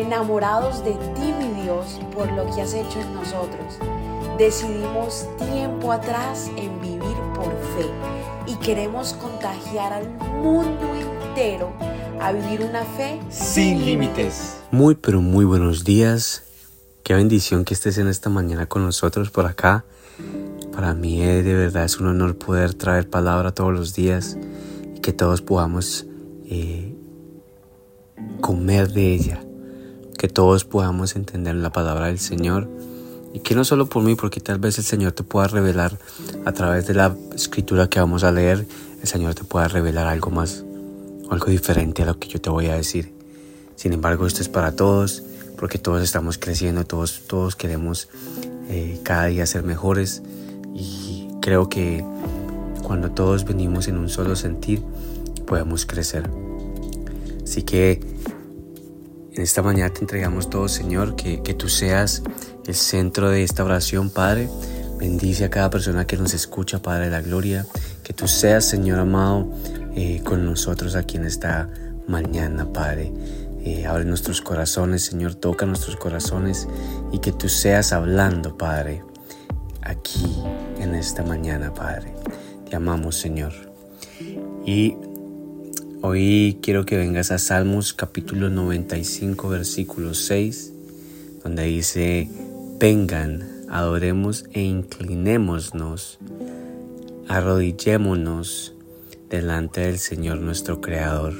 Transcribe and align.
enamorados 0.00 0.84
de 0.84 0.92
ti, 0.92 1.32
mi 1.38 1.62
Dios, 1.62 2.00
por 2.14 2.30
lo 2.32 2.46
que 2.54 2.62
has 2.62 2.74
hecho 2.74 3.00
en 3.00 3.14
nosotros. 3.14 3.78
Decidimos 4.38 5.26
tiempo 5.38 5.92
atrás 5.92 6.50
en 6.56 6.80
vivir 6.80 7.16
por 7.34 7.50
fe 7.76 7.86
y 8.46 8.54
queremos 8.56 9.12
contagiar 9.14 9.92
al 9.92 10.08
mundo 10.42 10.94
entero 10.94 11.72
a 12.20 12.32
vivir 12.32 12.62
una 12.62 12.84
fe 12.84 13.20
sin 13.30 13.84
límites. 13.84 14.58
Muy 14.70 14.94
pero 14.94 15.20
muy 15.20 15.44
buenos 15.44 15.84
días. 15.84 16.44
Qué 17.02 17.14
bendición 17.14 17.64
que 17.64 17.74
estés 17.74 17.98
en 17.98 18.08
esta 18.08 18.30
mañana 18.30 18.66
con 18.66 18.82
nosotros 18.82 19.30
por 19.30 19.46
acá. 19.46 19.84
Para 20.72 20.94
mí 20.94 21.22
eh, 21.22 21.42
de 21.42 21.54
verdad 21.54 21.84
es 21.84 21.98
un 21.98 22.06
honor 22.06 22.36
poder 22.36 22.74
traer 22.74 23.08
palabra 23.08 23.52
todos 23.52 23.72
los 23.72 23.94
días 23.94 24.38
y 24.94 25.00
que 25.00 25.12
todos 25.12 25.42
podamos 25.42 26.06
eh, 26.46 26.94
comer 28.40 28.92
de 28.92 29.14
ella, 29.14 29.44
que 30.20 30.28
todos 30.28 30.66
podamos 30.66 31.16
entender 31.16 31.54
la 31.54 31.72
palabra 31.72 32.08
del 32.08 32.18
Señor 32.18 32.68
y 33.32 33.40
que 33.40 33.54
no 33.54 33.64
solo 33.64 33.86
por 33.86 34.02
mí, 34.02 34.16
porque 34.16 34.38
tal 34.38 34.58
vez 34.58 34.76
el 34.76 34.84
Señor 34.84 35.12
te 35.12 35.22
pueda 35.22 35.46
revelar 35.46 35.96
a 36.44 36.52
través 36.52 36.86
de 36.86 36.92
la 36.92 37.16
escritura 37.34 37.88
que 37.88 38.00
vamos 38.00 38.22
a 38.22 38.30
leer, 38.30 38.66
el 39.00 39.08
Señor 39.08 39.34
te 39.34 39.44
pueda 39.44 39.66
revelar 39.68 40.06
algo 40.08 40.30
más, 40.30 40.62
algo 41.30 41.46
diferente 41.46 42.02
a 42.02 42.04
lo 42.04 42.18
que 42.18 42.28
yo 42.28 42.38
te 42.38 42.50
voy 42.50 42.66
a 42.66 42.74
decir. 42.74 43.14
Sin 43.76 43.94
embargo, 43.94 44.26
esto 44.26 44.42
es 44.42 44.50
para 44.50 44.76
todos, 44.76 45.22
porque 45.56 45.78
todos 45.78 46.02
estamos 46.02 46.36
creciendo, 46.36 46.84
todos, 46.84 47.22
todos 47.26 47.56
queremos 47.56 48.10
eh, 48.68 49.00
cada 49.02 49.24
día 49.24 49.46
ser 49.46 49.62
mejores 49.62 50.20
y 50.74 51.28
creo 51.40 51.70
que 51.70 52.04
cuando 52.82 53.10
todos 53.10 53.46
venimos 53.46 53.88
en 53.88 53.96
un 53.96 54.10
solo 54.10 54.36
sentir, 54.36 54.82
podemos 55.46 55.86
crecer. 55.86 56.28
Así 57.42 57.62
que 57.62 58.00
en 59.40 59.44
esta 59.44 59.62
mañana 59.62 59.90
te 59.90 60.00
entregamos 60.00 60.50
todo, 60.50 60.68
Señor, 60.68 61.16
que, 61.16 61.42
que 61.42 61.54
tú 61.54 61.70
seas 61.70 62.22
el 62.66 62.74
centro 62.74 63.30
de 63.30 63.42
esta 63.42 63.64
oración, 63.64 64.10
Padre. 64.10 64.50
Bendice 64.98 65.46
a 65.46 65.50
cada 65.50 65.70
persona 65.70 66.06
que 66.06 66.18
nos 66.18 66.34
escucha, 66.34 66.82
Padre 66.82 67.06
de 67.06 67.10
la 67.12 67.22
Gloria. 67.22 67.64
Que 68.04 68.12
tú 68.12 68.28
seas, 68.28 68.66
Señor 68.66 68.98
amado, 68.98 69.50
eh, 69.96 70.20
con 70.26 70.44
nosotros 70.44 70.94
aquí 70.94 71.16
en 71.16 71.24
esta 71.24 71.70
mañana, 72.06 72.70
Padre. 72.70 73.14
Eh, 73.64 73.86
abre 73.86 74.04
nuestros 74.04 74.42
corazones, 74.42 75.04
Señor, 75.04 75.36
toca 75.36 75.64
nuestros 75.64 75.96
corazones 75.96 76.68
y 77.10 77.20
que 77.20 77.32
tú 77.32 77.48
seas 77.48 77.94
hablando, 77.94 78.58
Padre, 78.58 79.02
aquí 79.80 80.36
en 80.78 80.94
esta 80.94 81.22
mañana, 81.22 81.72
Padre. 81.72 82.12
Te 82.68 82.76
amamos, 82.76 83.16
Señor. 83.16 83.54
Y 84.66 84.98
hoy 86.02 86.58
quiero 86.62 86.86
que 86.86 86.96
vengas 86.96 87.30
a 87.30 87.38
Salmos 87.38 87.92
capítulo 87.92 88.50
95, 88.50 89.48
versículo 89.48 90.14
6, 90.14 90.72
donde 91.42 91.64
dice, 91.64 92.28
vengan, 92.78 93.46
adoremos 93.68 94.44
e 94.52 94.62
inclinémonos, 94.62 96.18
arrodillémonos 97.28 98.74
delante 99.28 99.82
del 99.82 99.98
Señor 99.98 100.38
nuestro 100.38 100.80
Creador. 100.80 101.34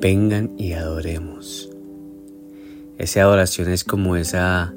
Vengan 0.00 0.52
y 0.58 0.72
adoremos. 0.72 1.70
Esa 2.98 3.22
adoración 3.22 3.70
es 3.70 3.84
como 3.84 4.16
esa, 4.16 4.74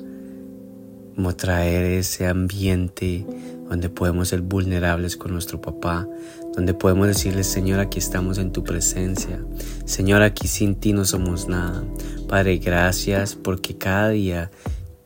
como 1.15 1.35
traer 1.35 1.85
ese 1.85 2.27
ambiente 2.27 3.25
donde 3.69 3.89
podemos 3.89 4.29
ser 4.29 4.41
vulnerables 4.41 5.15
con 5.17 5.31
nuestro 5.31 5.61
papá, 5.61 6.07
donde 6.55 6.73
podemos 6.73 7.07
decirle, 7.07 7.43
Señor, 7.43 7.79
aquí 7.79 7.99
estamos 7.99 8.37
en 8.37 8.51
tu 8.51 8.63
presencia. 8.63 9.39
Señor, 9.85 10.21
aquí 10.21 10.47
sin 10.47 10.75
ti 10.75 10.93
no 10.93 11.05
somos 11.05 11.47
nada. 11.47 11.83
Padre, 12.27 12.57
gracias 12.57 13.35
porque 13.35 13.77
cada 13.77 14.09
día 14.09 14.51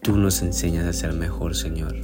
tú 0.02 0.18
nos 0.18 0.42
enseñas 0.42 0.86
a 0.86 0.94
ser 0.94 1.14
mejor, 1.14 1.56
Señor. 1.56 1.96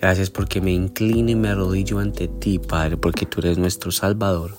Gracias 0.00 0.30
porque 0.30 0.60
me 0.60 0.72
inclino 0.72 1.30
y 1.30 1.34
me 1.34 1.48
arrodillo 1.48 1.98
ante 1.98 2.28
ti, 2.28 2.58
Padre, 2.58 2.96
porque 2.96 3.26
tú 3.26 3.40
eres 3.40 3.58
nuestro 3.58 3.90
Salvador. 3.90 4.52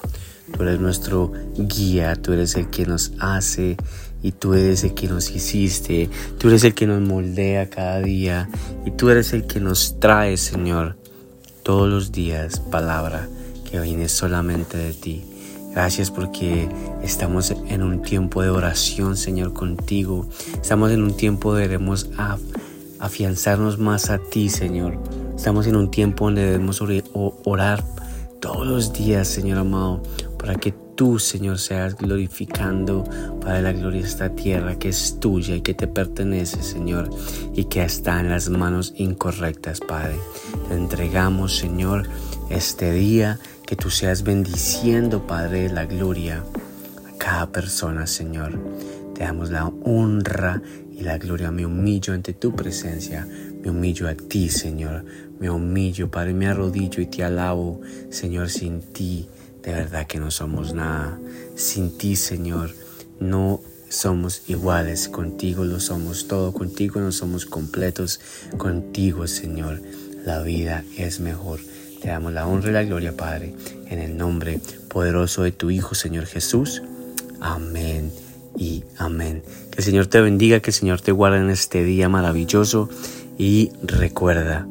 Tú 0.54 0.64
eres 0.64 0.80
nuestro 0.80 1.32
guía, 1.58 2.16
tú 2.16 2.34
eres 2.34 2.56
el 2.56 2.70
que 2.70 2.86
nos 2.86 3.14
hace 3.20 3.78
y 4.22 4.32
tú 4.32 4.54
eres 4.54 4.84
el 4.84 4.94
que 4.94 5.08
nos 5.08 5.32
hiciste, 5.32 6.10
tú 6.38 6.50
eres 6.50 6.64
el 6.64 6.74
que 6.74 6.88
nos 6.88 7.02
moldea 7.02 7.70
cada 7.70 8.02
día 8.02 8.50
y 8.86 8.92
tú 8.92 9.10
eres 9.10 9.34
el 9.34 9.46
que 9.46 9.60
nos 9.60 10.00
trae, 10.00 10.38
Señor, 10.38 10.98
todos 11.64 11.90
los 11.90 12.12
días 12.12 12.60
palabra 12.60 13.30
que 13.70 13.80
viene 13.80 14.10
solamente 14.10 14.78
de 14.78 14.94
ti. 14.94 15.24
Gracias 15.72 16.10
porque 16.10 16.68
estamos 17.04 17.52
en 17.52 17.84
un 17.84 18.02
tiempo 18.02 18.42
de 18.42 18.50
oración, 18.50 19.16
Señor, 19.16 19.54
contigo. 19.54 20.28
Estamos 20.60 20.92
en 20.92 21.04
un 21.04 21.16
tiempo 21.16 21.52
donde 21.52 21.68
debemos 21.68 22.10
afianzarnos 23.00 23.78
más 23.78 24.10
a 24.10 24.18
ti, 24.18 24.50
Señor. 24.50 24.98
Estamos 25.36 25.68
en 25.68 25.76
un 25.76 25.92
tiempo 25.92 26.26
donde 26.26 26.44
debemos 26.44 26.82
orar 27.46 27.84
todos 28.42 28.66
los 28.66 28.94
días, 28.94 29.28
Señor 29.28 29.60
amado, 29.60 30.02
para 30.40 30.56
que 30.56 30.74
tú, 30.96 31.20
Señor, 31.20 31.60
seas 31.60 31.96
glorificando 31.96 33.04
para 33.42 33.62
la 33.62 33.74
gloria 33.74 34.02
esta 34.02 34.30
tierra 34.30 34.80
que 34.80 34.90
es 34.90 35.20
tuya 35.20 35.56
y 35.56 35.62
que 35.62 35.74
te 35.74 35.88
pertenece, 35.88 36.64
Señor, 36.64 37.10
y 37.54 37.66
que 37.66 37.84
está 37.84 38.20
en 38.20 38.30
las 38.30 38.50
manos 38.50 38.94
incorrectas, 38.96 39.82
Padre. 39.82 40.16
Te 40.68 40.76
entregamos, 40.76 41.58
Señor, 41.58 42.08
este 42.50 42.92
día, 42.94 43.38
que 43.68 43.76
tú 43.76 43.92
seas 43.92 44.24
bendiciendo, 44.24 45.28
Padre 45.28 45.64
de 45.64 45.70
la 45.70 45.86
gloria, 45.86 46.44
a 47.08 47.18
cada 47.18 47.52
persona, 47.52 48.08
Señor. 48.08 48.58
Te 49.14 49.24
damos 49.26 49.52
la 49.52 49.66
honra 49.68 50.62
y 50.92 51.02
la 51.02 51.18
gloria. 51.18 51.52
Me 51.52 51.66
humillo 51.66 52.14
ante 52.14 52.34
tu 52.34 52.56
presencia. 52.56 53.28
Me 53.62 53.70
humillo 53.70 54.08
a 54.08 54.16
ti, 54.16 54.50
Señor. 54.50 55.04
Me 55.40 55.50
humillo, 55.50 56.10
Padre, 56.10 56.34
me 56.34 56.48
arrodillo 56.48 57.02
y 57.02 57.08
te 57.08 57.24
alabo, 57.24 57.82
Señor, 58.10 58.50
sin 58.50 58.82
ti. 58.82 59.28
De 59.64 59.74
verdad 59.74 60.08
que 60.08 60.20
no 60.20 60.32
somos 60.32 60.74
nada. 60.74 61.20
Sin 61.56 61.98
ti, 61.98 62.16
Señor, 62.16 62.72
no 63.20 63.62
somos 63.90 64.44
iguales. 64.48 65.10
Contigo 65.10 65.66
lo 65.66 65.80
somos 65.80 66.28
todo. 66.28 66.54
Contigo 66.54 67.00
no 67.00 67.12
somos 67.12 67.46
completos. 67.46 68.20
Contigo, 68.58 69.28
Señor, 69.28 69.82
la 70.26 70.42
vida 70.42 70.84
es 70.98 71.20
mejor. 71.20 71.60
Te 72.02 72.10
damos 72.10 72.32
la 72.32 72.48
honra 72.48 72.70
y 72.70 72.74
la 72.74 72.84
gloria, 72.84 73.18
Padre, 73.18 73.54
en 73.88 74.00
el 74.00 74.16
nombre 74.16 74.62
poderoso 74.88 75.44
de 75.44 75.52
tu 75.52 75.70
Hijo, 75.70 75.96
Señor 75.96 76.26
Jesús. 76.26 76.82
Amén 77.42 78.12
y 78.58 78.84
amén. 78.98 79.44
Que 79.72 79.80
el 79.80 79.84
Señor 79.84 80.08
te 80.08 80.22
bendiga, 80.22 80.60
que 80.62 80.70
el 80.70 80.76
Señor 80.76 81.02
te 81.02 81.12
guarde 81.12 81.40
en 81.40 81.50
este 81.50 81.84
día 81.84 82.08
maravilloso 82.08 82.90
y 83.38 83.72
recuerda 83.82 84.68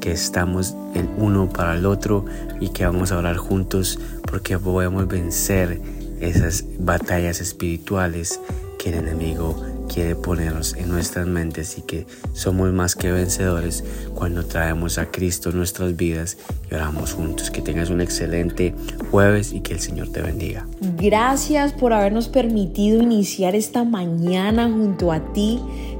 que 0.00 0.12
estamos 0.12 0.74
el 0.94 1.08
uno 1.16 1.48
para 1.48 1.74
el 1.74 1.86
otro 1.86 2.24
y 2.60 2.70
que 2.70 2.84
vamos 2.84 3.12
a 3.12 3.18
orar 3.18 3.36
juntos 3.36 3.98
porque 4.26 4.58
podemos 4.58 5.08
vencer 5.08 5.80
esas 6.20 6.64
batallas 6.78 7.40
espirituales 7.40 8.40
que 8.78 8.90
el 8.90 8.96
enemigo 8.96 9.62
quiere 9.86 10.14
ponernos 10.14 10.74
en 10.74 10.88
nuestras 10.88 11.26
mentes 11.26 11.78
y 11.78 11.82
que 11.82 12.06
somos 12.32 12.72
más 12.72 12.94
que 12.94 13.12
vencedores 13.12 13.84
cuando 14.14 14.44
traemos 14.44 14.98
a 14.98 15.06
Cristo 15.06 15.52
nuestras 15.52 15.96
vidas 15.96 16.36
y 16.70 16.74
oramos 16.74 17.12
juntos. 17.12 17.50
Que 17.50 17.62
tengas 17.62 17.90
un 17.90 18.00
excelente 18.00 18.74
jueves 19.10 19.52
y 19.52 19.60
que 19.60 19.74
el 19.74 19.80
Señor 19.80 20.08
te 20.08 20.22
bendiga. 20.22 20.66
Gracias 20.96 21.72
por 21.72 21.92
habernos 21.92 22.28
permitido 22.28 23.02
iniciar 23.02 23.54
esta 23.54 23.84
mañana 23.84 24.70
junto 24.70 25.12
a 25.12 25.32
ti. 25.32 25.60